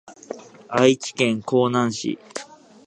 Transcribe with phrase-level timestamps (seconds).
[0.67, 2.17] 愛知県江南市